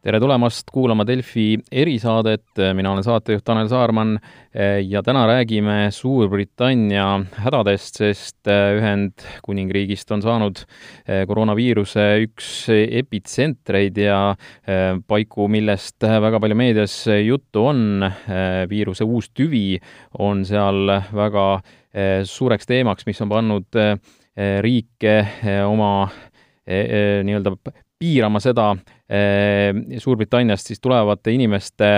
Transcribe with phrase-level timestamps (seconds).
[0.00, 4.14] tere tulemast kuulama Delfi erisaadet, mina olen saatejuht Tanel Saarman
[4.88, 10.62] ja täna räägime Suurbritannia hädadest, sest Ühendkuningriigist on saanud
[11.28, 14.22] koroonaviiruse üks epitsentreid ja
[15.04, 18.08] paiku, millest väga palju meedias juttu on,
[18.72, 19.76] viiruse uus tüvi
[20.16, 21.46] on seal väga
[22.24, 23.80] suureks teemaks, mis on pannud
[24.64, 25.14] riike
[25.68, 25.92] oma
[26.70, 27.52] nii-öelda
[28.00, 31.88] piirama seda eh, Suurbritanniast siis tulevate inimeste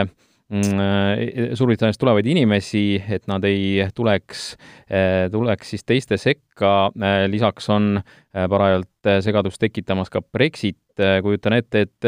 [0.49, 4.45] mm, Suurbritanniast tulevaid inimesi, et nad ei tuleks,
[4.89, 7.99] eh, tuleks siis teiste sekka, eh, lisaks on
[8.33, 12.07] parajalt segadust tekitamas ka Brexit, kujutan ette, et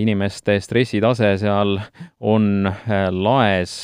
[0.00, 1.74] inimeste stressitase seal
[2.20, 2.68] on
[3.12, 3.74] laes,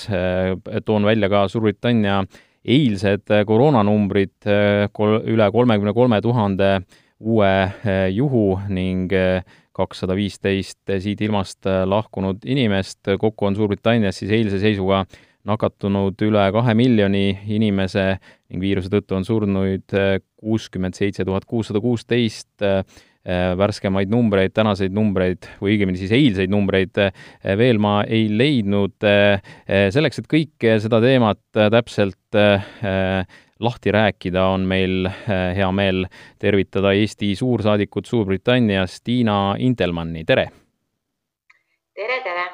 [0.86, 2.22] toon välja ka Suurbritannia
[2.64, 4.48] eilsed koroonanumbrid,
[4.96, 6.72] kol-, üle kolmekümne kolme tuhande
[7.20, 7.50] uue
[7.84, 9.42] eh, juhu ning eh,
[9.76, 15.04] kakssada viisteist siit ilmast eh, lahkunud inimest, kokku on Suurbritannias siis eilse seisuga
[15.48, 18.06] nakatunud üle kahe miljoni inimese
[18.50, 19.94] ning viiruse tõttu on surnuid
[20.36, 22.60] kuuskümmend seitse tuhat kuussada kuusteist
[23.60, 27.00] värskemaid numbreid, tänaseid numbreid või õigemini siis eilseid numbreid
[27.60, 28.96] veel ma ei leidnud.
[29.68, 32.40] selleks, et kõike seda teemat täpselt
[33.60, 36.06] lahti rääkida, on meil äh, hea meel
[36.40, 40.48] tervitada Eesti suursaadikut Suurbritannias, Tiina Intelmanni, tere!
[41.94, 42.46] tere, tere!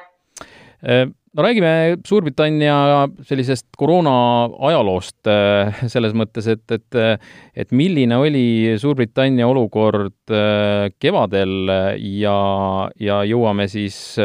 [0.87, 4.17] Äh, no räägime Suurbritannia sellisest koroona
[4.71, 7.23] ajaloost äh, selles mõttes, et, et,
[7.55, 10.35] et milline oli Suurbritannia olukord
[10.99, 12.37] kevadel ja,
[12.99, 14.19] ja jõuame siis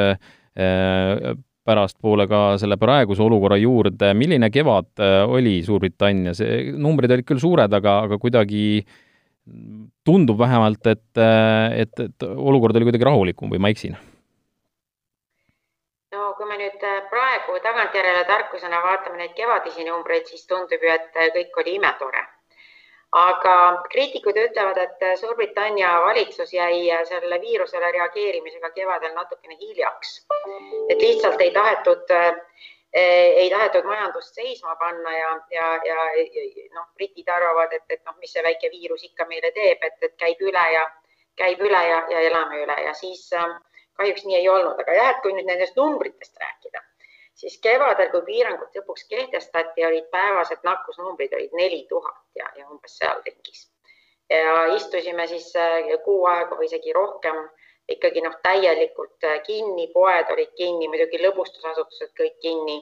[1.67, 6.41] pärastpoole ka selle praeguse olukorra juurde, milline kevad äh, oli Suurbritannias,
[6.77, 8.63] numbrid olid küll suured, aga, aga kuidagi
[10.05, 13.97] tundub vähemalt, et, äh, et, et olukord oli kuidagi rahulikum või ma eksin?
[16.11, 20.93] no kui me nüüd äh, praegu tagantjärele tarkusena vaatame neid kevadisi numbreid, siis tundub ju,
[20.97, 22.25] et kõik oli imetore
[23.11, 30.27] aga kriitikud ütlevad, et Suurbritannia valitsus jäi sellele viirusele reageerimisega kevadel natukene hiljaks.
[30.89, 32.13] et lihtsalt ei tahetud,
[32.93, 35.97] ei tahetud majandust seisma panna ja, ja, ja
[36.73, 40.15] noh, britid arvavad, et, et noh, mis see väike viirus ikka meile teeb, et, et
[40.17, 40.87] käib üle ja
[41.35, 43.27] käib üle ja, ja elame üle ja siis
[43.97, 46.83] kahjuks nii ei olnud, aga jah, et kui nüüd nendest numbritest rääkida
[47.51, 52.97] siis kevadel, kui piirangud lõpuks kehtestati, olid päevased nakkusnumbrid olid neli tuhat ja, ja umbes
[52.99, 53.67] seal ringis.
[54.29, 57.41] ja istusime siis äh, kuu aega või isegi rohkem
[57.91, 62.77] ikkagi noh, täielikult äh, kinni, poed olid kinni, muidugi lõbustusasutused kõik kinni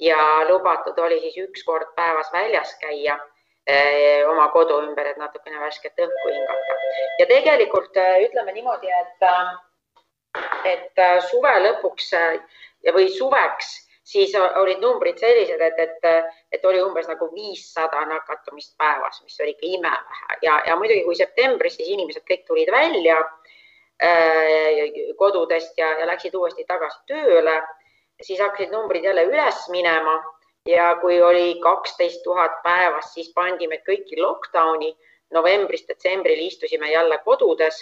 [0.00, 3.18] ja lubatud oli siis üks kord päevas väljas käia
[3.66, 6.78] eh, oma kodu ümber, et natukene värsket õhku hingata.
[7.20, 9.28] ja tegelikult ütleme niimoodi, et,
[10.72, 12.10] et suve lõpuks
[12.96, 19.20] või suveks siis olid numbrid sellised, et, et, et oli umbes nagu viissada nakatumist päevas,
[19.24, 23.18] mis oli ikka imevähe ja, ja muidugi, kui septembris siis inimesed kõik tulid välja
[24.02, 27.60] äh, kodudest ja, ja läksid uuesti tagasi tööle,
[28.22, 30.18] siis hakkasid numbrid jälle üles minema
[30.68, 34.94] ja kui oli kaksteist tuhat päevas, siis pandi meid kõiki lockdown'i.
[35.30, 37.76] novembrist detsembrini istusime jälle kodudes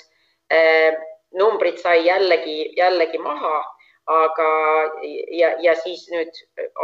[0.53, 0.93] äh,.
[1.33, 3.78] numbrid sai jällegi, jällegi maha
[4.09, 4.51] aga,
[5.31, 6.33] ja, ja siis nüüd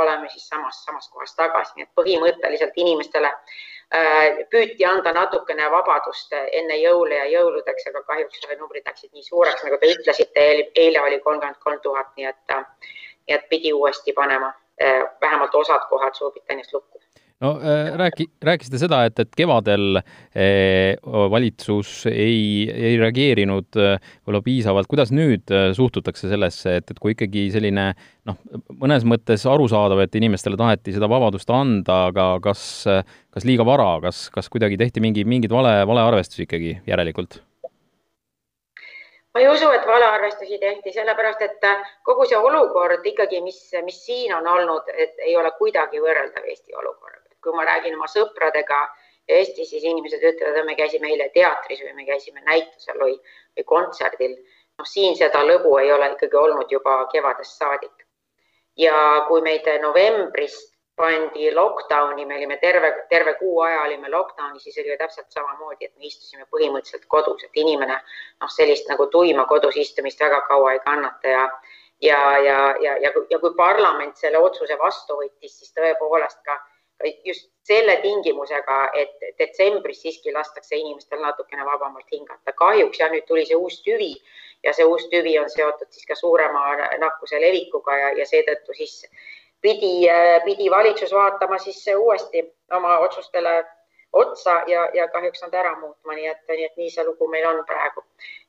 [0.00, 6.36] oleme siis samas, samas kohas tagasi, nii et põhimõtteliselt inimestele äh, püüti anda natukene vabadust
[6.42, 11.20] enne jõule ja jõuludeks, aga kahjuks numbrid läksid nii suureks, nagu te ütlesite, eile oli
[11.24, 12.58] kolmkümmend kolm tuhat, nii et,
[13.24, 14.52] nii et pidi uuesti panema
[14.82, 17.03] äh, vähemalt osad kohad Suurbritannias lukku
[17.44, 20.96] no äh, rääki, rääkisite seda, et, et kevadel eh,
[21.30, 27.14] valitsus ei, ei reageerinud äh, võib-olla piisavalt, kuidas nüüd äh, suhtutakse sellesse, et, et kui
[27.14, 27.90] ikkagi selline
[28.28, 28.38] noh,
[28.80, 32.62] mõnes mõttes arusaadav, et inimestele taheti seda vabadust anda, aga kas,
[33.34, 37.42] kas liiga vara, kas, kas kuidagi tehti mingi, mingeid vale, valearvestusi ikkagi järelikult?
[39.34, 41.64] ma ei usu, et valearvestusi tehti, sellepärast et
[42.06, 46.76] kogu see olukord ikkagi, mis, mis siin on olnud, et ei ole kuidagi võrreldav Eesti
[46.78, 47.13] olukorraga
[47.44, 48.82] kui ma räägin oma sõpradega
[49.28, 53.14] Eestis, siis inimesed ütlevad, et me käisime eile teatris või me käisime näitusel või,
[53.56, 54.34] või kontserdil.
[54.78, 58.06] noh, siin seda lõbu ei ole ikkagi olnud juba kevadest saadik.
[58.76, 60.58] ja kui meid novembris
[60.96, 65.88] pandi lockdowni, me olime terve, terve kuu aja olime lockdowni, siis oli ju täpselt samamoodi,
[65.88, 70.76] et me istusime põhimõtteliselt kodus, et inimene noh, sellist nagu tuima kodus istumist väga kaua
[70.76, 71.48] ei kannata ja
[72.02, 76.58] ja, ja, ja, ja, ja kui parlament selle otsuse vastu võttis, siis tõepoolest ka
[77.24, 82.52] just selle tingimusega, et detsembris siiski lastakse inimestel natukene vabamalt hingata.
[82.52, 84.12] kahjuks jah, nüüd tuli see uus tüvi
[84.62, 86.64] ja see uus tüvi on seotud siis ka suurema
[86.98, 89.06] nakkuse levikuga ja, ja seetõttu siis
[89.60, 90.06] pidi,
[90.44, 93.64] pidi valitsus vaatama siis uuesti oma otsustele
[94.12, 97.46] otsa ja, ja kahjuks nad ära muutma, nii et, nii et nii see lugu meil
[97.48, 98.04] on praegu.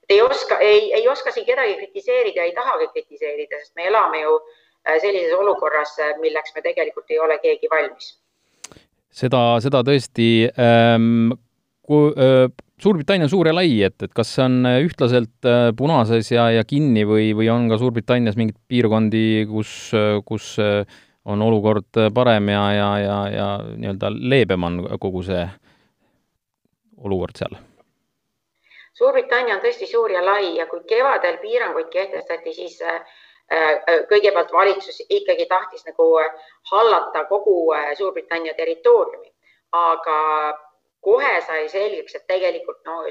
[0.09, 4.35] ei oska, ei, ei oska siin kedagi kritiseerida, ei tahagi kritiseerida, sest me elame ju
[4.35, 8.11] äh, sellises olukorras, milleks me tegelikult ei ole keegi valmis.
[9.15, 11.33] Seda, seda tõesti ähm,.
[11.85, 12.47] Kui, äh,
[12.81, 16.63] Suurbritannia on suur ja lai, et, et kas see on ühtlaselt äh, punases ja, ja
[16.67, 19.93] kinni või, või on ka Suurbritannias mingeid piirkondi, kus,
[20.25, 25.45] kus on olukord parem ja, ja, ja, ja nii-öelda leebem on kogu see
[27.05, 27.55] olukord seal?
[28.95, 33.24] Suurbritannia on tõesti suur ja lai ja kui kevadel piiranguid kehtestati, siis äh, äh,
[34.09, 36.05] kõigepealt valitsus ikkagi tahtis nagu
[36.71, 39.29] hallata kogu äh, Suurbritannia territooriumi,
[39.71, 40.17] aga
[41.05, 43.03] kohe sai selgeks, et tegelikult no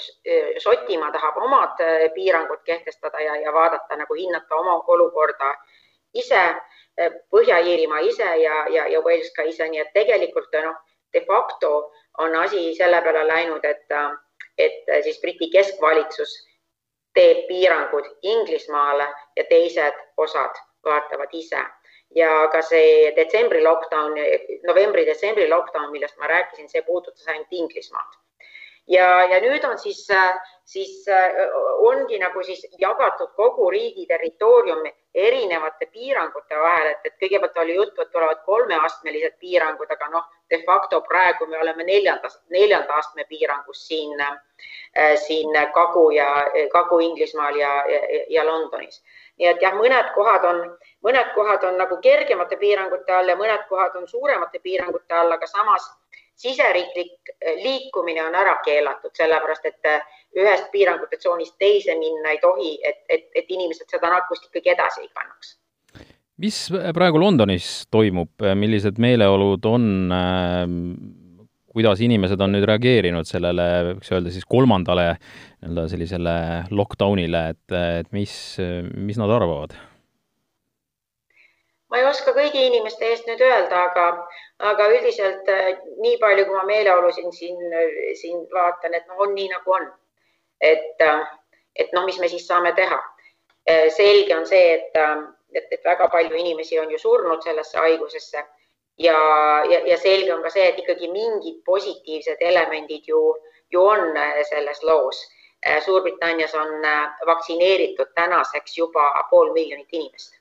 [0.58, 1.78] Šotimaa tahab omad
[2.14, 5.54] piirangud kehtestada ja, ja vaadata nagu hinnata oma olukorda
[6.14, 6.42] ise
[7.30, 10.76] Põhja-Iirimaa ise ja, ja, ja Wales ka ise, nii et tegelikult noh,
[11.12, 11.70] de facto
[12.18, 13.90] on asi selle peale läinud, et,
[14.58, 16.34] et siis Briti keskvalitsus
[17.14, 19.06] teeb piirangud Inglismaale
[19.36, 21.62] ja teised osad vaatavad ise.
[22.14, 24.14] Ja ka see detsembri lockdown,
[24.66, 28.20] novembri-detsembri lockdown, millest ma rääkisin, see puudutas ainult Inglismaad.
[28.86, 30.04] Ja, ja nüüd on siis,
[30.68, 31.06] siis
[31.88, 34.84] ongi nagu siis jagatud kogu riigi territoorium
[35.14, 40.60] erinevate piirangute vahel, et, et kõigepealt oli juttu, et tulevad kolmeastmelised piirangud, aga noh, de
[40.66, 44.22] facto praegu me oleme neljandas, neljanda astme piirangus siin,
[45.26, 46.28] siin Kagu ja
[46.72, 48.00] Kagu-Inglismaal ja, ja,
[48.36, 49.02] ja Londonis.
[49.38, 50.62] nii et jah, mõned kohad on,
[51.02, 55.46] mõned kohad on nagu kergemate piirangute all ja mõned kohad on suuremate piirangute all, aga
[55.50, 55.90] samas
[56.36, 60.00] siseriiklik eh, liikumine on ära keelatud, sellepärast et eh,
[60.38, 65.04] ühest piirangute tsoonist teise minna ei tohi, et, et, et inimesed seda nakkust ikkagi edasi
[65.04, 65.58] ei kannaks.
[66.42, 66.56] Mis
[66.96, 69.86] praegu Londonis toimub, millised meeleolud on,
[71.74, 76.36] kuidas inimesed on nüüd reageerinud sellele, võiks öelda siis kolmandale nii-öelda sellisele
[76.74, 78.36] lockdownile, et, et mis,
[78.94, 79.76] mis nad arvavad?
[81.94, 84.04] ma ei oska kõigi inimeste eest nüüd öelda, aga,
[84.66, 87.60] aga üldiselt äh, nii palju, kui ma meeleolusin siin,
[88.18, 89.86] siin vaatan, et noh, on nii nagu on.
[90.58, 91.22] et, äh,
[91.76, 92.98] et noh, mis me siis saame teha.
[93.70, 94.98] Äh, selge on see, et,
[95.54, 98.44] et, et väga palju inimesi on ju surnud sellesse haigusesse
[98.98, 99.18] ja,
[99.70, 103.22] ja, ja selge on ka see, et ikkagi mingid positiivsed elemendid ju,
[103.70, 104.14] ju on
[104.50, 105.24] selles loos.
[105.84, 106.82] Suurbritannias on
[107.26, 110.34] vaktsineeritud tänaseks juba pool miljonit inimest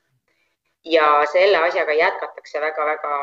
[0.86, 3.20] ja selle asjaga jätkatakse väga-väga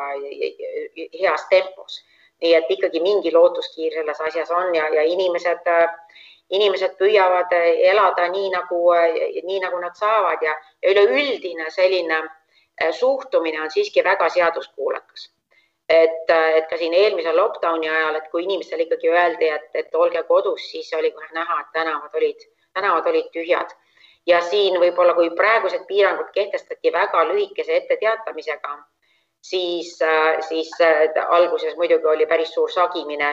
[1.21, 2.05] heas tempos.
[2.41, 5.67] nii et ikkagi mingi lootuskiir selles asjas on ja, ja inimesed,
[6.51, 7.53] inimesed püüavad
[7.93, 8.81] elada nii nagu,
[9.47, 12.23] nii nagu nad saavad ja, ja üleüldine selline
[12.97, 15.31] suhtumine on siiski väga seaduskuulekas.
[15.91, 20.23] et, et ka siin eelmise lockdowni ajal, et kui inimestele ikkagi öeldi, et, et olge
[20.29, 22.45] kodus, siis oli kohe näha, et tänavad olid,
[22.75, 23.75] tänavad olid tühjad
[24.27, 28.77] ja siin võib-olla, kui praegused piirangud kehtestati väga lühikese etteteatamisega,
[29.43, 29.97] siis,
[30.49, 30.71] siis
[31.29, 33.33] alguses muidugi oli päris suur sagimine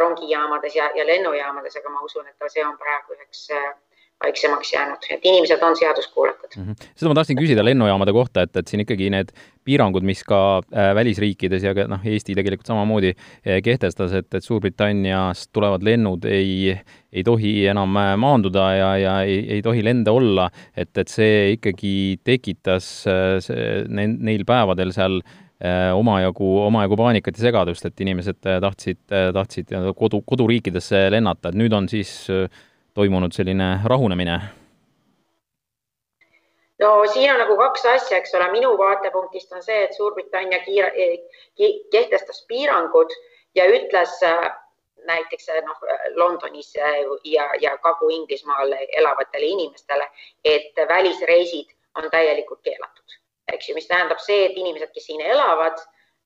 [0.00, 3.74] rongijaamades ja, ja lennujaamades, aga ma usun, et see on praeguseks äh,
[4.24, 6.64] vaiksemaks jäänud, et inimesed on seaduskuulekad mm.
[6.64, 6.88] -hmm.
[6.96, 9.32] seda ma tahtsin küsida lennujaamade kohta, et, et siin ikkagi need
[9.64, 14.44] piirangud, mis ka äh, välisriikides ja ka noh, Eesti tegelikult samamoodi äh, kehtestas, et, et
[14.44, 16.78] Suurbritanniast tulevad lennud ei,
[17.12, 21.52] ei tohi enam äh, maanduda ja, ja ei, ei tohi lende olla, et, et see
[21.58, 22.88] ikkagi tekitas
[23.40, 25.20] see, neil päevadel seal
[25.96, 28.98] omajagu, omajagu paanikat ja segadust, et inimesed tahtsid,
[29.32, 32.12] tahtsid kodu, koduriikidesse lennata, et nüüd on siis
[32.94, 34.40] toimunud selline rahunemine?
[36.80, 40.92] no siin on nagu kaks asja, eks ole, minu vaatepunktist on see, et Suurbritannia kiire,
[41.92, 43.12] kehtestas piirangud
[43.56, 44.18] ja ütles
[45.06, 45.84] näiteks noh,
[46.18, 46.74] Londonis
[47.24, 50.08] ja, ja Kagu-Inglismaal elavatele inimestele,
[50.44, 53.18] et välisreisid on täielikult keelatud,
[53.52, 55.78] eks ju, mis tähendab see, et inimesed, kes siin elavad,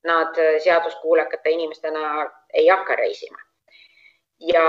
[0.03, 2.25] nad seaduskuulekate inimestena
[2.57, 3.37] ei hakka reisima
[4.41, 4.65] ja,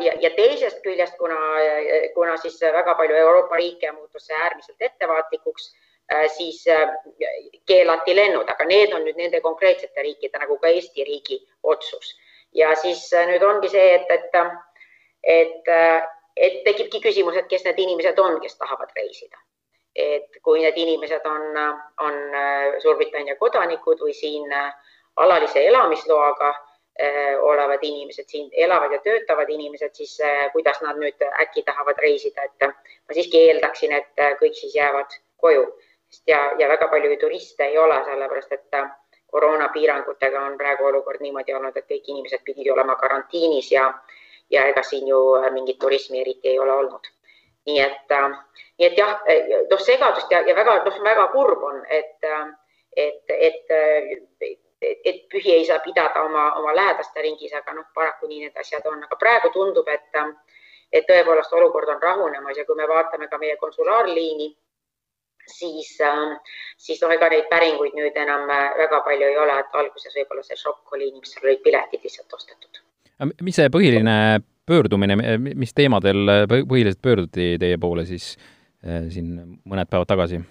[0.00, 1.38] ja, ja teisest küljest, kuna,
[2.14, 5.68] kuna siis väga palju Euroopa riike muutus äärmiselt ettevaatlikuks,
[6.14, 6.88] äh, siis äh,
[7.66, 12.16] keelati lennud, aga need on nüüd nende konkreetsete riikide nagu ka Eesti riigi otsus.
[12.52, 14.34] ja siis äh, nüüd ongi see, et, et,
[15.22, 15.70] et,
[16.36, 19.38] et tekibki küsimus, et kes need inimesed on, kes tahavad reisida.
[19.96, 21.56] Et kui need inimesed on,
[22.00, 22.18] on
[22.82, 24.48] Suurbritannia kodanikud või siin
[25.16, 26.52] alalise elamisloaga
[27.40, 30.18] olevad inimesed, siin elavad ja töötavad inimesed, siis
[30.52, 35.64] kuidas nad nüüd äkki tahavad reisida, et ma siiski eeldaksin, et kõik siis jäävad koju
[36.26, 38.82] ja, ja väga palju turiste ei ole, sellepärast et
[39.32, 43.86] koroonapiirangutega on praegu olukord niimoodi olnud, et kõik inimesed pidid olema karantiinis ja,
[44.50, 45.20] ja ega siin ju
[45.54, 47.08] mingit turismi eriti ei ole olnud.
[47.66, 48.16] Nii et,
[48.78, 49.14] nii et jah,
[49.70, 52.30] noh, segadust ja, ja väga, noh, väga kurb on, et,
[52.96, 58.40] et, et et pühi ei saa pidada oma, oma lähedaste ringis, aga noh, paraku nii
[58.46, 60.18] need asjad on, aga praegu tundub, et,
[60.92, 64.48] et tõepoolest olukord on rahunemas ja kui me vaatame ka meie konsulaarliini,
[65.46, 65.92] siis,
[66.78, 70.58] siis noh, ega neid päringuid nüüd enam väga palju ei ole, et alguses võib-olla see
[70.58, 72.82] šokk oli, inimestel olid piletid lihtsalt ostetud.
[73.42, 74.16] mis see põhiline
[74.66, 78.34] pöördumine, mis teemadel põhiliselt pöörduti teie poole siis
[78.86, 79.34] eh, siin
[79.68, 80.42] mõned päevad tagasi?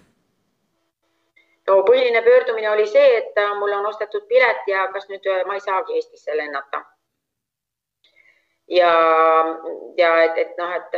[1.68, 5.44] no põhiline pöördumine oli see, et äh, mul on ostetud pilet ja kas nüüd äh,
[5.48, 6.84] ma ei saagi Eestisse lennata.
[8.72, 8.92] ja,
[9.98, 10.96] ja et, et noh, et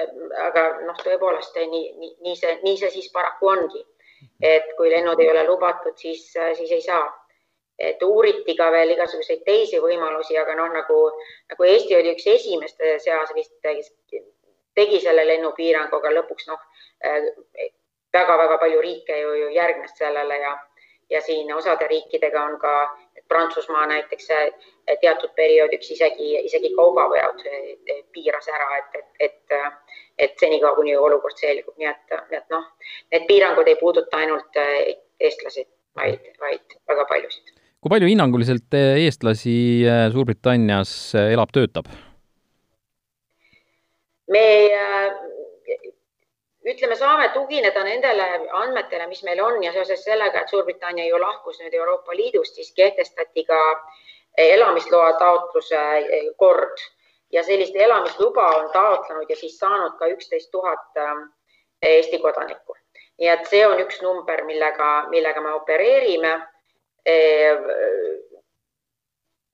[0.48, 3.82] aga noh, tõepoolest nii, nii, nii see, nii see siis paraku ongi,
[4.42, 7.08] et kui lennud ei ole lubatud, siis, äh, siis ei saa.
[7.80, 11.00] Et uuriti ka veel igasuguseid teisi võimalusi, aga noh, nagu,
[11.52, 13.56] nagu Eesti oli üks esimeste seas vist,
[14.76, 16.62] tegi selle lennupiirangu, aga lõpuks noh
[18.14, 20.54] väga-väga palju riike ju, ju järgnes sellele ja,
[21.10, 22.74] ja siin osade riikidega on ka
[23.28, 24.52] Prantsusmaa näiteks eh,
[25.02, 31.40] teatud perioodiks isegi, isegi kaubaveod eh, piiras ära, et, et, et, et senikaua, kuni olukord
[31.40, 32.68] selgub, nii et, et noh,
[33.16, 35.66] need piirangud ei puuduta ainult eh, eestlasi,
[35.98, 37.56] vaid, vaid väga paljusid.
[37.84, 39.58] Kui palju hinnanguliselt eestlasi
[40.16, 40.96] Suurbritannias
[41.28, 41.92] elab, töötab?
[44.32, 44.44] me
[46.66, 48.26] ütleme, saame tugineda nendele
[48.62, 52.72] andmetele, mis meil on ja seoses sellega, et Suurbritannia ju lahkus nüüd Euroopa Liidust, siis
[52.78, 53.60] kehtestati ka
[54.38, 56.86] elamisloa taotluse eh, kord
[57.32, 61.28] ja sellist elamisluba on taotlenud ja siis saanud ka üksteist tuhat eh,
[61.84, 62.78] Eesti kodanikku.
[63.20, 66.32] nii et see on üks number, millega, millega me opereerime.
[67.06, 67.58] Eh,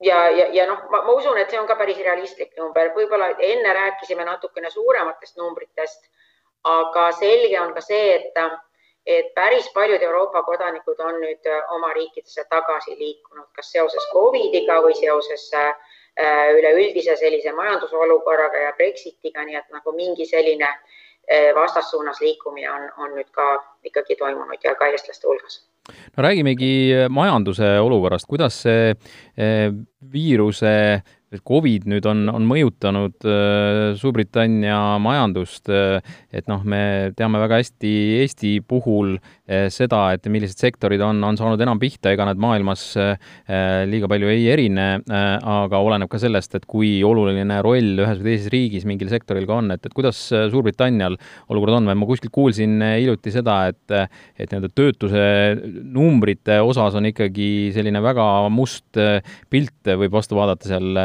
[0.05, 3.73] ja, ja, ja noh, ma usun, et see on ka päris realistlik number, võib-olla enne
[3.73, 6.09] rääkisime natukene suurematest numbritest
[6.63, 8.39] aga selge on ka see, et,
[9.05, 14.81] et päris paljud Euroopa kodanikud on nüüd äh, oma riikidesse tagasi liikunud, kas seoses Covidiga
[14.83, 15.73] või seoses äh,
[16.57, 20.98] üleüldise sellise majandusolukorraga ja Brexitiga, nii et nagu mingi selline äh,
[21.55, 23.51] vastassuunas liikumine on, on nüüd ka
[23.86, 25.62] ikkagi toimunud ja ka eestlaste hulgas.
[26.17, 28.95] No räägimegi majanduse olukorrast, kuidas see
[30.13, 30.74] viiruse
[31.29, 33.27] et Covid nüüd on, on mõjutanud
[34.00, 37.93] Suurbritannia majandust, et noh, me teame väga hästi
[38.24, 39.17] Eesti puhul
[39.73, 42.83] seda, et millised sektorid on, on saanud enam pihta, ega nad maailmas
[43.89, 48.51] liiga palju ei erine, aga oleneb ka sellest, et kui oluline roll ühes või teises
[48.53, 51.17] riigis mingil sektoril ka on, et, et kuidas Suurbritannial
[51.49, 53.95] olukord on või ma kuskilt kuulsin hiljuti seda, et
[54.39, 55.23] et nii-öelda töötuse
[55.95, 58.99] numbrite osas on ikkagi selline väga must
[59.49, 60.99] pilt, võib vastu vaadata seal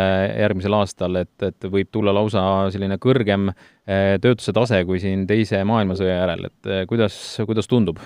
[0.44, 2.42] järgmisel aastal, et, et võib tulla lausa
[2.74, 8.02] selline kõrgem eh, töötuse tase kui siin Teise maailmasõja järel, et eh, kuidas, kuidas tundub?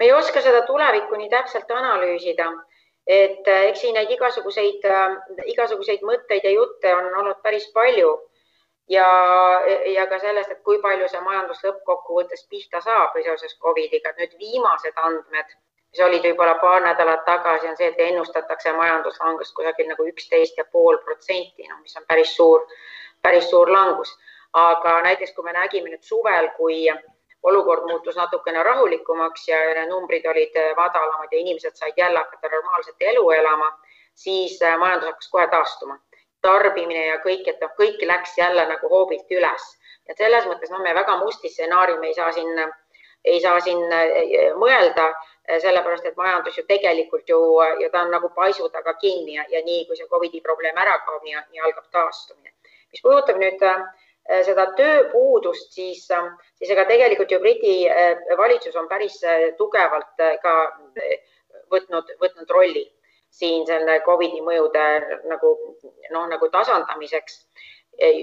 [0.00, 2.48] Me ei oska seda tulevikku nii täpselt analüüsida,
[3.06, 4.84] et eh, eks siin neid igasuguseid,
[5.54, 8.16] igasuguseid mõtteid ja jutte on olnud päris palju.
[8.90, 9.06] Ja,
[9.86, 14.32] ja ka sellest, et kui palju see majandus lõppkokkuvõttes pihta saab seoses Covidiga, et nüüd
[14.40, 15.52] viimased andmed
[15.90, 20.64] mis olid võib-olla paar nädalat tagasi, on see, et ennustatakse majanduslangust kusagil nagu üksteist ja
[20.72, 22.66] pool protsenti, noh, mis on päris suur,
[23.22, 24.16] päris suur langus.
[24.52, 26.88] aga näiteks kui me nägime nüüd suvel, kui
[27.42, 33.30] olukord muutus natukene rahulikumaks ja numbrid olid madalamad ja inimesed said jälle hakata normaalset elu
[33.30, 33.72] elama,
[34.14, 35.98] siis äh, majandus hakkas kohe taastuma.
[36.40, 39.64] tarbimine ja kõik, et noh, kõik läks jälle nagu hoobilt üles.
[40.08, 42.62] et selles mõttes noh, me väga musti stsenaariume ei saa siin,
[43.24, 45.12] ei saa siin äh, mõelda
[45.58, 47.38] sellepärast et majandus ju tegelikult ju,
[47.82, 50.98] ju ta on nagu paisu taga kinni ja, ja nii kui see Covidi probleem ära
[51.06, 52.52] kaob, nii algab taastumine.
[52.92, 53.84] mis puudutab nüüd äh,
[54.46, 57.74] seda tööpuudust, siis, äh, siis ega tegelikult ju Briti
[58.38, 59.20] valitsus on päris
[59.58, 60.54] tugevalt ka
[61.72, 62.84] võtnud, võtnud rolli
[63.30, 64.86] siin selle Covidi mõjude
[65.30, 65.54] nagu
[66.10, 67.46] noh, nagu tasandamiseks.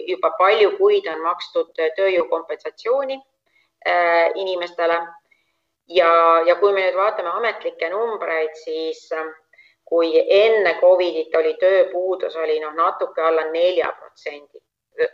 [0.07, 3.17] juba palju kuid on makstud tööjõukompensatsiooni
[4.35, 4.95] inimestele
[5.87, 9.03] ja, ja kui me nüüd vaatame ametlikke numbreid, siis
[9.87, 14.59] kui enne Covidit oli tööpuudus, oli noh, natuke alla nelja protsendi,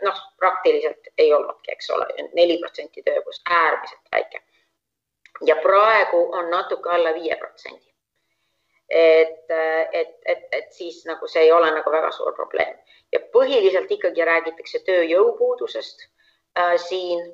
[0.02, 4.42] noh, praktiliselt ei olnudki, eks ole, neli protsenti tööpuudus, äärmiselt väike.
[5.46, 7.94] ja praegu on natuke alla viie protsendi.
[8.88, 9.50] et,
[9.92, 12.76] et, et, et siis nagu see ei ole nagu väga suur probleem
[13.12, 16.04] ja põhiliselt ikkagi räägitakse tööjõupuudusest
[16.58, 17.32] äh, siin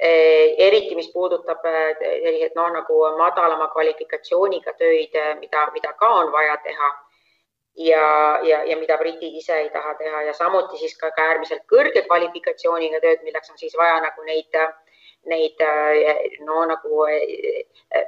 [0.00, 6.08] Eh, eriti, mis puudutab eh, selliseid noh, nagu madalama kvalifikatsiooniga töid, eh, mida, mida ka
[6.18, 6.88] on vaja teha
[7.76, 10.22] ja, ja, ja mida britid ise ei taha teha.
[10.22, 14.58] Ja samuti siis ka, ka äärmiselt kõrge kvalifikatsiooniga tööd, milleks on siis vaja nagu neid,
[15.30, 15.62] neid
[16.46, 17.06] no nagu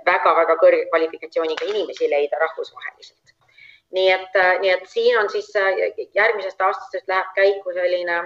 [0.06, 3.34] väga-väga kõrge kvalifikatsiooniga inimesi leida rahvusvaheliselt.
[3.96, 5.52] nii et, nii et siin on siis
[6.14, 8.18] järgmisest aastast läheb käiku selline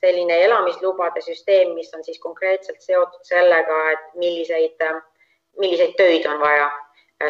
[0.00, 4.84] selline elamislubade süsteem, mis on siis konkreetselt seotud sellega, et milliseid,
[5.60, 6.70] milliseid töid on vaja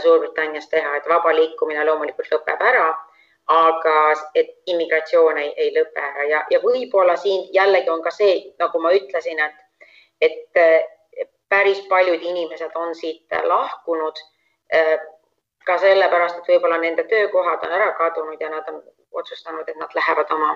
[0.02, 2.85] Suurbritannias teha, et vaba liikumine loomulikult lõpeb ära,
[3.50, 3.97] aga
[4.38, 8.83] et immigratsioon ei, ei lõpe ära ja, ja võib-olla siin jällegi on ka see, nagu
[8.83, 9.88] ma ütlesin, et,
[10.23, 14.21] et äh, päris paljud inimesed on siit lahkunud
[14.75, 14.95] äh,
[15.66, 18.80] ka sellepärast, et võib-olla nende töökohad on ära kadunud ja nad on
[19.19, 20.52] otsustanud, et nad lähevad oma,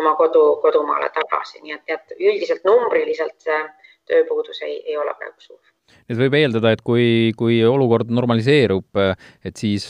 [0.00, 3.60] oma kodu, kodumaale tagasi, nii et, et üldiselt numbriliselt see
[4.10, 5.62] tööpuudus ei, ei ole praegu suur.
[6.10, 7.06] nüüd võib eeldada, et kui,
[7.38, 9.00] kui olukord normaliseerub,
[9.46, 9.86] et siis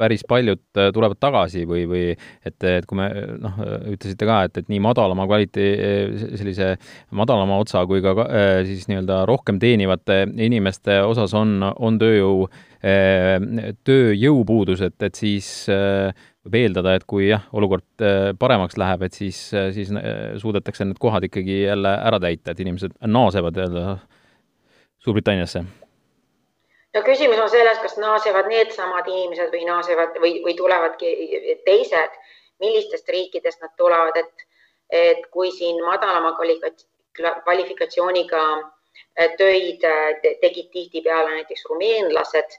[0.00, 3.08] päris paljud äh, tulevad tagasi või, või et, et kui me
[3.40, 3.62] noh,
[3.94, 6.74] ütlesite ka, et, et nii madalama kvaliteedi, sellise
[7.14, 12.46] madalama otsa kui ka äh, siis nii-öelda rohkem teenivate inimeste osas on, on tööjõu,
[12.84, 15.48] tööjõupuudus, et, et siis
[16.44, 20.84] võib eeldada, et kui jah, olukord äh, paremaks läheb, et siis, äh, siis äh, suudetakse
[20.86, 23.86] need kohad ikkagi jälle ära täita, et inimesed naasevad jälle
[25.04, 25.64] Suurbritanniasse?
[26.94, 31.08] No küsimus on selles, kas naasevad needsamad inimesed või naasevad või, või tulevadki
[31.66, 32.12] teised,
[32.62, 34.46] millistest riikidest nad tulevad, et,
[34.90, 38.44] et kui siin madalama kvalifikatsiooniga
[39.38, 39.82] töid
[40.42, 42.50] tegid tihtipeale näiteks rumeenlased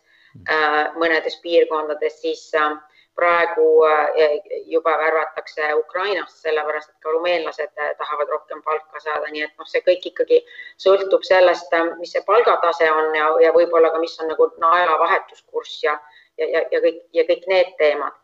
[0.99, 2.75] mõnedes piirkondades, siis äh,
[3.15, 9.45] praegu eh, juba värvatakse Ukrainast, sellepärast et ka rumeenlased eh, tahavad rohkem palka saada, nii
[9.45, 10.41] et noh, see kõik ikkagi
[10.83, 14.99] sõltub sellest, eh, mis see palgatase on ja, ja võib-olla ka, mis on nagu naela
[14.99, 15.95] vahetuskurss ja,
[16.41, 18.21] ja, ja, ja kõik ja kõik need teemad.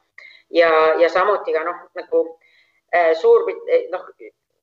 [0.51, 2.27] ja, ja samuti ka noh, nagu
[3.15, 4.01] Suurbrit-, noh,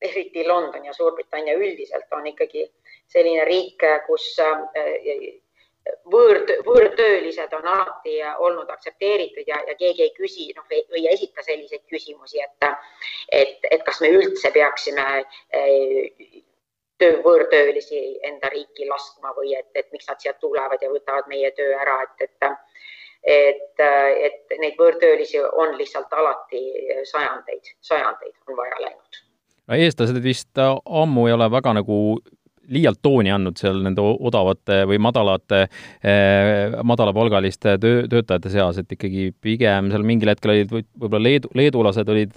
[0.05, 2.67] eriti London ja Suurbritannia üldiselt on ikkagi
[3.09, 4.27] selline riik, kus
[6.13, 11.45] võõr, võõrtöölised on alati olnud aktsepteeritud ja, ja keegi ei küsi, noh, või ei esita
[11.47, 12.69] selliseid küsimusi, et,
[13.33, 16.43] et, et kas me üldse peaksime eh,
[16.99, 21.51] töö, võõrtöölisi enda riiki laskma või et, et miks nad siia tulevad ja võtavad meie
[21.57, 22.53] töö ära, et, et
[23.29, 26.61] et, et neid võõrtöölisi on lihtsalt alati
[27.05, 29.19] sajandeid, sajandeid on vaja läinud.
[29.69, 31.97] No eestlased vist ammu ei ole väga nagu
[32.73, 39.29] liialt tooni andnud seal nende odavate või madalate eh,, madalapalgaliste töö, töötajate seas, et ikkagi
[39.45, 42.37] pigem seal mingil hetkel olid võib-olla leedu, leedulased olid,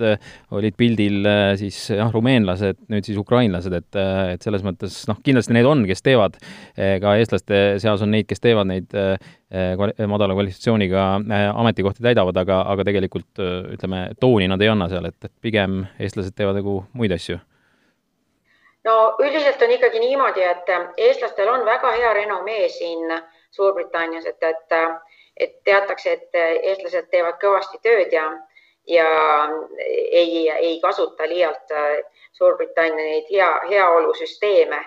[0.58, 5.20] olid pildil eh, siis jah, rumeenlased, nüüd siis ukrainlased, et, eh, et selles mõttes noh,
[5.26, 6.40] kindlasti neid on, kes teevad,
[6.76, 8.94] ka eestlaste seas on neid, kes teevad neid
[10.08, 11.06] madala kvalifikatsiooniga
[11.52, 13.42] ametikohti täidavad, aga, aga tegelikult
[13.76, 17.42] ütleme, tooni nad ei anna seal, et, et pigem eestlased teevad nagu muid asju
[18.84, 24.44] no üldiselt on ikkagi niimoodi, et äh, eestlastel on väga hea renomee siin Suurbritannias, et,
[24.44, 28.26] et, äh, et teatakse, et äh, eestlased teevad kõvasti tööd ja,
[28.88, 29.10] ja
[29.86, 31.76] ei, ei kasuta liialt
[32.34, 34.86] Suurbritannia neid hea, heaolusüsteeme.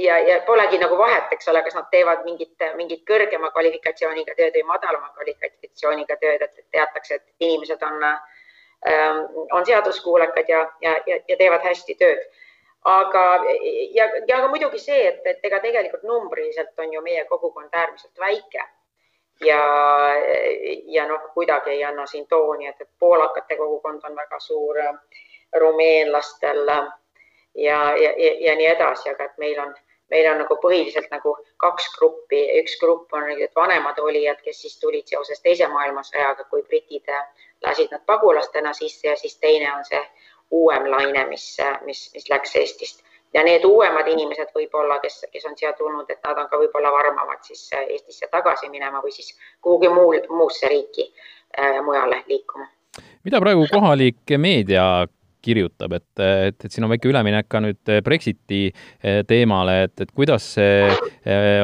[0.00, 4.54] Ja, ja polegi nagu vahet, eks ole, kas nad teevad mingit, mingit kõrgema kvalifikatsiooniga tööd
[4.54, 8.20] või madalama kvalifikatsiooniga tööd, et teatakse, et inimesed on äh,
[9.52, 12.22] on seaduskuulekad ja, ja, ja, teevad hästi tööd.
[12.84, 13.22] aga,
[13.92, 18.18] ja, ja ka muidugi see, et, et ega tegelikult numbriliselt on ju meie kogukond äärmiselt
[18.18, 18.64] väike
[19.44, 19.60] ja,
[20.86, 24.80] ja noh, kuidagi ei anna siin tooni, et, et poolakate kogukond on väga suur,
[25.60, 29.74] rumeenlastel ja, ja, ja, ja nii edasi, aga et meil on,
[30.10, 35.08] meil on nagu põhiliselt nagu kaks gruppi, üks grupp on vanemad olijad, kes siis tulid
[35.08, 37.08] seoses Teise maailmasõjaga, kui britid
[37.66, 40.02] lasid nad pagulastena sisse ja siis teine on see
[40.50, 45.56] uuem laine, mis, mis, mis läks Eestist ja need uuemad inimesed võib-olla, kes, kes on
[45.58, 49.88] siia tulnud, et nad on ka võib-olla varmavad siis Eestisse tagasi minema või siis kuhugi
[49.88, 52.66] muul, muusse riiki äh, mujale liikuma.
[53.24, 55.06] mida praegu kohalik meedia
[55.44, 58.68] kirjutab, et, et, et siin on väike üleminek ka nüüd Brexiti
[59.28, 60.88] teemale, et, et kuidas see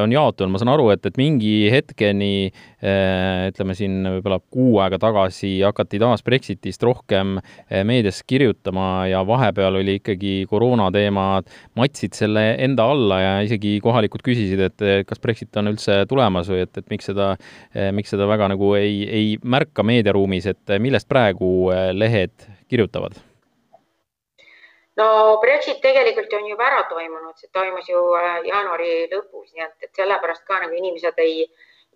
[0.01, 2.51] on jaotunud, ma saan aru, et, et mingi hetkeni
[2.87, 7.37] ütleme siin võib-olla kuu aega tagasi hakati taas Brexitist rohkem
[7.89, 14.25] meedias kirjutama ja vahepeal oli ikkagi koroona teemad, matsid selle enda alla ja isegi kohalikud
[14.27, 17.33] küsisid, et kas Brexit on üldse tulemas või et, et miks seda,
[17.97, 23.17] miks seda väga nagu ei, ei märka meediaruumis, et millest praegu lehed kirjutavad?
[24.97, 29.77] No Brexit tegelikult on juba ära toimunud, see toimus ju äh, jaanuari lõpus, nii et,
[29.89, 31.45] et sellepärast ka nagu inimesed ei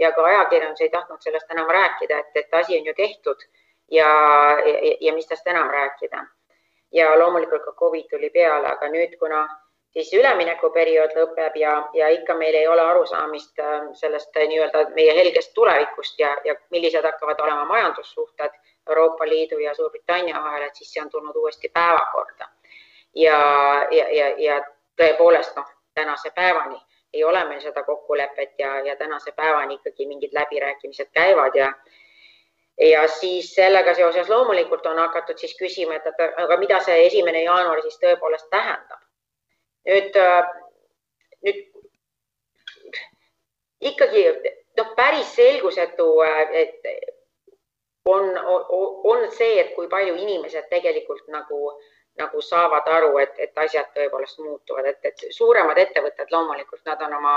[0.01, 3.49] ja ka ajakirjandus ei tahtnud sellest enam rääkida, et, et asi on ju tehtud
[3.91, 4.11] ja,
[4.67, 6.27] ja, ja mis tast enam rääkida.
[6.93, 9.45] ja loomulikult ka Covid tuli peale, aga nüüd, kuna
[9.95, 15.17] siis üleminekuperiood lõpeb ja, ja ikka meil ei ole arusaamist äh, sellest äh, nii-öelda meie
[15.17, 20.93] helgest tulevikust ja, ja millised hakkavad olema majandussuhted Euroopa Liidu ja Suurbritannia vahel, et siis
[20.93, 22.49] see on tulnud uuesti päevakorda
[23.15, 23.39] ja,
[23.91, 24.61] ja, ja, ja
[24.97, 26.79] tõepoolest noh, tänase päevani
[27.13, 31.73] ei ole meil seda kokkulepet ja, ja tänase päevani ikkagi mingid läbirääkimised käivad ja
[32.81, 37.83] ja siis sellega seoses loomulikult on hakatud siis küsima, et, aga mida see esimene jaanuar
[37.83, 39.03] siis tõepoolest tähendab.
[39.85, 40.17] nüüd,
[41.45, 41.61] nüüd
[43.81, 44.25] ikkagi
[44.79, 46.09] noh, päris selgusetu,
[46.53, 46.89] et
[48.05, 48.65] on, on,
[49.13, 53.91] on see, et kui palju inimesed tegelikult nagu äh, nagu saavad aru, et, et asjad
[53.97, 57.37] tõepoolest muutuvad, et, et suuremad ettevõtted loomulikult nad on oma,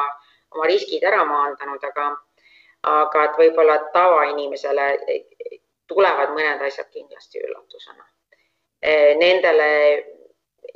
[0.56, 2.10] oma riskid ära maandanud, aga,
[2.94, 4.90] aga et võib-olla tavainimesele
[5.88, 8.06] tulevad mõned asjad kindlasti üllatusena.
[9.20, 9.70] Nendele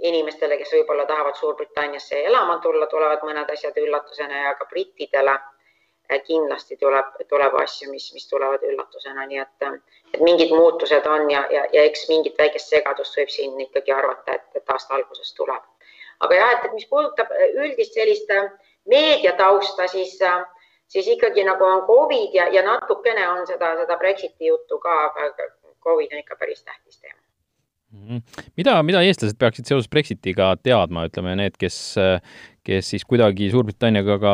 [0.07, 5.37] inimestele, kes võib-olla tahavad Suurbritanniasse elama tulla, tulevad mõned asjad üllatusena ja ka brittidele
[6.27, 9.65] kindlasti tuleb, tuleb asju, mis, mis tulevad üllatusena, nii et,
[10.13, 14.37] et mingid muutused on ja, ja, ja eks mingit väikest segadust võib siin ikkagi arvata,
[14.37, 15.63] et, et aasta alguses tuleb.
[16.25, 17.33] aga jah, et, et mis puudutab
[17.65, 18.49] üldist sellist äh,
[18.89, 20.41] meediatausta, siis, äh,
[20.87, 25.51] siis ikkagi nagu on Covid ja, ja natukene on seda, seda Brexiti juttu ka, aga
[25.83, 27.21] Covid on ikka päris tähtis teema
[27.87, 28.19] Mhm.
[28.59, 31.77] mida, mida eestlased peaksid seoses Brexitiga teadma, ütleme need, kes,
[32.67, 34.33] kes siis kuidagi Suurbritanniaga ka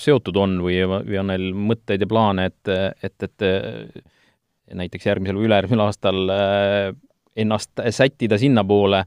[0.00, 2.72] seotud on või, või on neil mõtteid ja plaane, et,
[3.08, 6.92] et, et näiteks järgmisel või ülejärgmisel aastal äh,
[7.36, 9.02] ennast sättida sinnapoole,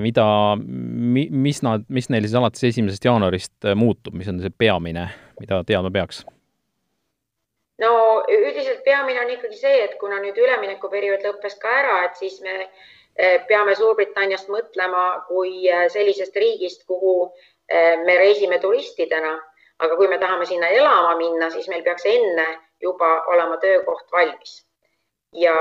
[0.00, 0.24] mida,
[0.56, 5.04] mis nad, mis neil siis alates esimesest jaanuarist muutub, mis on see peamine,
[5.40, 6.24] mida teadma peaks?
[7.78, 7.90] no
[8.24, 12.56] üldiselt peamine on ikkagi see, et kuna nüüd üleminekuperiood lõppes ka ära, et siis me
[13.50, 17.30] peame Suurbritanniast mõtlema kui sellisest riigist, kuhu
[18.04, 19.34] me reisime turistidena,
[19.78, 22.46] aga kui me tahame sinna elama minna, siis meil peaks enne
[22.80, 24.64] juba olema töökoht valmis.
[25.32, 25.54] ja,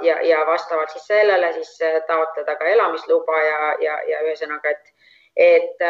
[0.00, 4.94] ja, ja vastavalt siis sellele siis taotleda ka elamisluba ja, ja, ja ühesõnaga, et
[5.36, 5.82] et,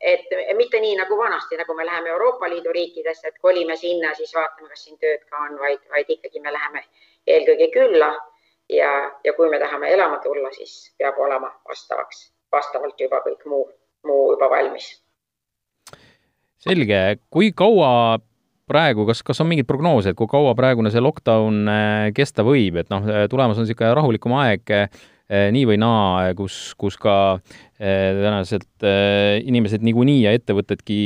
[0.00, 4.34] et mitte nii nagu vanasti, nagu me läheme Euroopa Liidu riikidesse, et kolime sinna, siis
[4.34, 6.84] vaatame, kas siin tööd ka on, vaid, vaid ikkagi me läheme
[7.26, 8.08] eelkõige külla
[8.68, 8.92] ja,
[9.24, 13.68] ja kui me tahame elama tulla, siis peab olema vastavaks, vastavalt juba kõik muu,
[14.08, 14.90] muu juba valmis.
[16.64, 18.18] Selge, kui kaua
[18.68, 22.80] praegu, kas, kas on mingeid prognoose, et kui kaua praegune see lockdown äh, kesta võib,
[22.82, 24.88] et noh, tulemas on niisugune rahulikum aeg äh,
[25.54, 28.88] nii või naa, kus, kus ka äh, tõenäoliselt
[29.48, 31.00] inimesed niikuinii ja ettevõtedki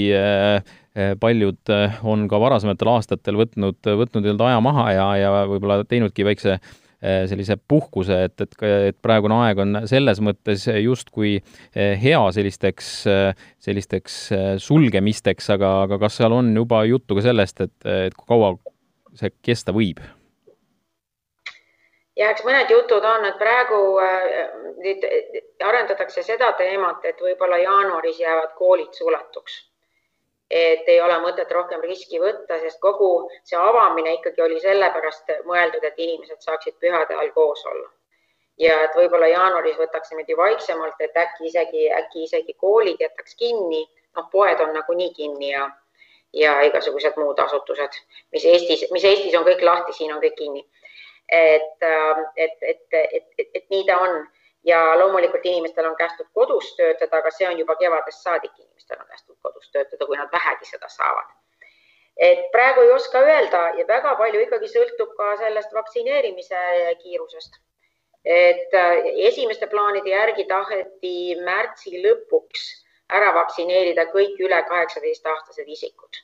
[0.93, 1.71] paljud
[2.05, 6.67] on ka varasematel aastatel võtnud, võtnud nii-öelda aja maha ja, ja võib-olla teinudki väikse äh,
[6.67, 8.57] Äh, sellise puhkuse, et, et,
[8.91, 14.19] et praegune aeg on selles mõttes justkui äh, hea sellisteks, äh, sellisteks
[14.63, 17.77] sulgemisteks, aga, aga kas seal on juba juttu ka sellest, et,
[18.09, 18.55] et kui kaua
[19.19, 20.03] see kesta võib?
[22.17, 23.83] ja eks mõned jutud on, et praegu
[24.85, 25.05] nüüd
[25.65, 29.63] arendatakse seda teemat, et võib-olla jaanuaris jäävad koolid suletuks
[30.53, 33.09] et ei ole mõtet rohkem riski võtta, sest kogu
[33.49, 37.89] see avamine ikkagi oli sellepärast mõeldud, et inimesed saaksid pühade ajal koos olla.
[38.61, 43.81] ja et võib-olla jaanuaris võtaks niimoodi vaiksemalt, et äkki isegi, äkki isegi koolid jätaks kinni,
[44.17, 45.65] noh, poed on nagunii kinni ja,
[46.37, 47.97] ja igasugused muud asutused,
[48.37, 50.67] mis Eestis, mis Eestis on kõik lahti, siin on kõik kinni.
[51.33, 51.89] et,
[52.37, 54.21] et, et, et, et, et nii ta on
[54.69, 59.09] ja loomulikult inimestel on kästud kodus töötada, aga see on juba kevadest saadik inimestel on
[59.09, 61.29] kästud kodus töötada, kui nad vähegi seda saavad.
[62.17, 66.59] et praegu ei oska öelda ja väga palju ikkagi sõltub ka sellest vaktsineerimise
[67.03, 67.53] kiirusest.
[68.25, 68.97] et äh,
[69.29, 72.67] esimeste plaanide järgi taheti märtsi lõpuks
[73.09, 76.17] ära vaktsineerida kõik üle kaheksateist aastased isikud,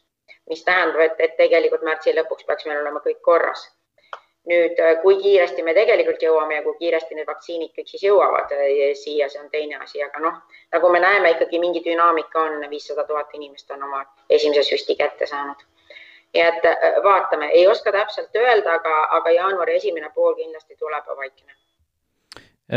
[0.51, 3.67] mis tähendab, et, et tegelikult märtsi lõpuks peaks meil olema kõik korras
[4.49, 8.53] nüüd, kui kiiresti me tegelikult jõuame ja kui kiiresti need vaktsiinid kõik siis jõuavad
[8.99, 10.41] siia, see on teine asi, aga noh,
[10.75, 15.29] nagu me näeme, ikkagi mingi dünaamika on, viissada tuhat inimest on oma esimese süsti kätte
[15.29, 15.67] saanud.
[16.37, 16.67] Nii et
[17.05, 21.57] vaatame, ei oska täpselt öelda, aga, aga jaanuari esimene pool kindlasti tuleb vaikne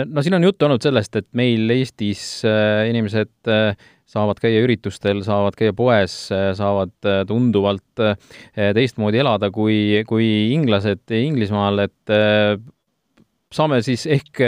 [0.05, 3.75] no siin on juttu olnud sellest, et meil Eestis äh, inimesed äh,
[4.11, 6.93] saavad käia üritustel, saavad käia poes, äh, saavad
[7.29, 8.03] tunduvalt
[8.55, 12.13] teistmoodi elada kui, kui inglased Inglismaal, et
[13.51, 14.43] saame siis ehk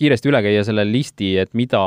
[0.00, 1.82] kiiresti üle käia selle listi, et mida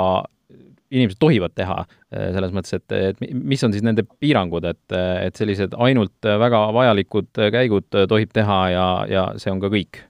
[0.93, 1.79] inimesed tohivad teha,
[2.11, 7.43] selles mõttes, et, et mis on siis nende piirangud, et, et sellised ainult väga vajalikud
[7.55, 10.03] käigud tohib teha ja, ja see on ka kõik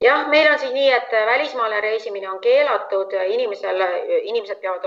[0.00, 3.82] jah, meil on siis nii, et välismaale reisimine on keelatud, inimesel,
[4.22, 4.86] inimesed peavad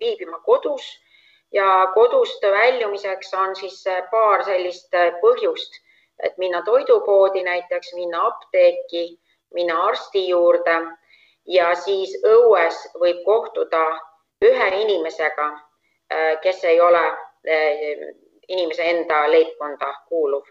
[0.00, 0.86] viibima kodus
[1.52, 5.78] ja kodust väljumiseks on siis paar sellist põhjust,
[6.22, 9.18] et minna toidupoodi näiteks, minna apteeki,
[9.54, 10.78] minna arsti juurde
[11.46, 13.82] ja siis õues võib kohtuda
[14.44, 15.48] ühe inimesega,
[16.42, 17.02] kes ei ole
[18.48, 20.46] inimese enda leibkonda kuuluv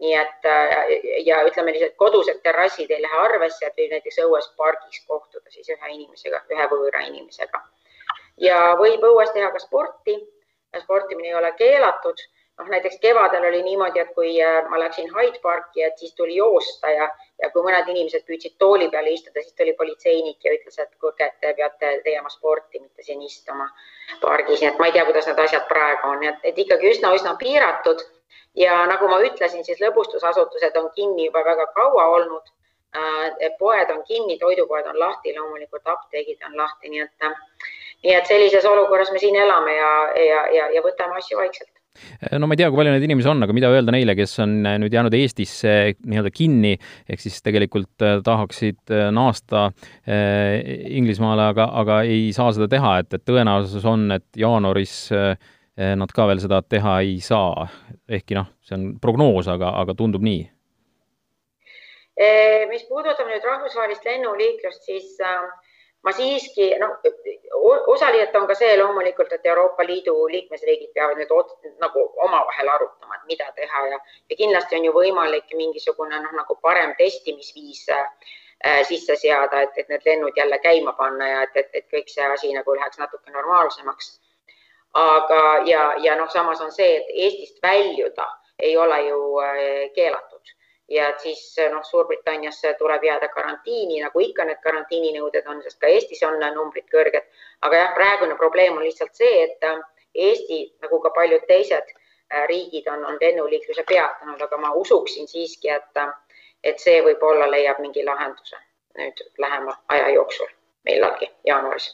[0.00, 0.48] nii et
[1.24, 5.68] ja ütleme lihtsalt kodused terrassid ei lähe arvesse, et võib näiteks õues pargis kohtuda siis
[5.72, 7.62] ühe inimesega, ühe võõra inimesega.
[8.40, 10.18] ja võib õues teha ka sporti.
[10.82, 12.20] sportimine ei ole keelatud.
[12.58, 16.36] noh, näiteks kevadel oli niimoodi, et kui äh, ma läksin Hyde Parki, et siis tuli
[16.36, 17.08] joosta ja,
[17.42, 21.24] ja kui mõned inimesed püüdsid tooli peale istuda, siis tuli politseinik ja ütles, et kuulge,
[21.24, 23.68] et te peate tegema sporti, mitte siin istuma
[24.20, 28.04] pargis, nii et ma ei tea, kuidas need asjad praegu on, et ikkagi üsna-üsna piiratud
[28.56, 32.52] ja nagu ma ütlesin, siis lõbustusasutused on kinni juba väga kaua olnud.
[32.96, 37.26] Äh, poed on kinni, toidupoed on lahti, loomulikult apteegid on lahti, nii et,
[38.04, 41.72] nii et sellises olukorras me siin elame ja, ja, ja, ja võtame asju vaikselt
[42.32, 44.54] no ma ei tea, kui palju neid inimesi on, aga mida öelda neile, kes on
[44.82, 45.72] nüüd jäänud Eestisse
[46.04, 46.74] nii-öelda kinni,
[47.08, 49.68] ehk siis tegelikult äh, tahaksid äh, naasta
[50.06, 55.34] Inglismaale, aga, aga ei saa seda teha, et, et tõenäosus on, et jaanuaris äh,
[55.76, 57.66] nad ka veel seda teha ei saa.
[58.08, 60.44] ehkki noh, see on prognoos, aga, aga tundub nii.
[62.16, 65.42] Eh, mis puudutab nüüd rahvusvahelist lennuliiklust, siis äh,
[66.06, 66.94] ma siiski, noh,
[67.92, 71.34] osaliselt on ka see loomulikult, et Euroopa Liidu liikmesriigid peavad nüüd
[71.82, 73.98] nagu omavahel arutama, et mida teha ja,
[74.30, 78.06] ja kindlasti on ju võimalik mingisugune noh, nagu parem testimisviis äh,
[78.88, 82.30] sisse seada, et, et need lennud jälle käima panna ja et, et, et kõik see
[82.32, 84.14] asi nagu läheks natuke normaalsemaks
[84.96, 88.26] aga, ja, ja noh, samas on see, et Eestist väljuda
[88.58, 90.54] ei ole ju äh, keelatud.
[90.88, 95.90] Ja et siis noh, Suurbritanniasse tuleb jääda karantiini, nagu ikka need karantiininõuded on, sest ka
[95.90, 97.26] Eestis on numbrid kõrged.
[97.66, 99.82] aga jah, praegune probleem on lihtsalt see, et äh,
[100.14, 105.68] Eesti nagu ka paljud teised äh, riigid on, on lennuliikluse peatanud, aga ma usuksin siiski,
[105.68, 106.06] et,
[106.64, 108.56] et see võib-olla leiab mingi lahenduse
[108.96, 110.48] nüüd lähema aja jooksul
[110.84, 111.88] millalgi jaanuaris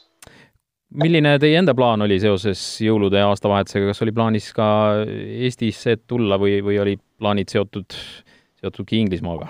[1.01, 4.67] milline teie enda plaan oli seoses jõulude ja aastavahetusega, kas oli plaanis ka
[5.05, 7.97] Eestisse tulla või, või olid plaanid seotud,
[8.61, 9.49] seotudki Inglismaaga?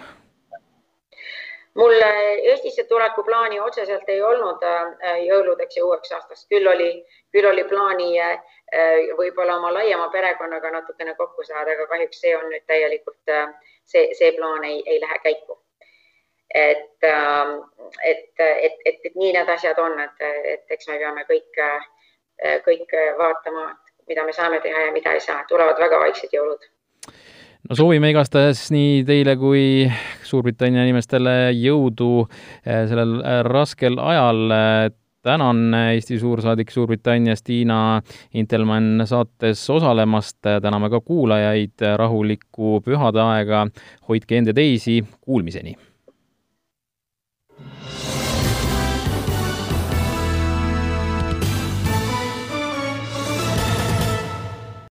[1.76, 6.92] mul Eestisse tuleku plaani otseselt ei olnud äh, jõuludeks ja uueks aastaks, küll oli,
[7.34, 8.38] küll oli plaani äh,
[9.18, 13.50] võib-olla oma laiema perekonnaga natukene kokku saada, aga kahjuks see on nüüd täielikult, äh,
[13.90, 15.62] see, see plaan ei, ei lähe käiku
[16.54, 17.58] et, ähm,
[18.06, 21.63] et, et, et, et nii need asjad on, et, et eks me peame kõik,
[22.66, 23.72] kõik vaatama,
[24.08, 26.66] mida me saame teha ja mida ei saa, tulevad väga vaiksed jõulud.
[27.70, 29.63] no soovime igastahes nii teile kui
[30.28, 34.44] Suurbritannia inimestele jõudu eh, sellel eh, raskel ajal.
[35.24, 38.02] Tänan Eesti suursaadik Suurbritannias Tiina
[38.36, 43.63] Intelmann saates osalemast, täname ka kuulajaid, rahulikku pühade aega,
[44.10, 45.78] hoidke end ja teisi, kuulmiseni!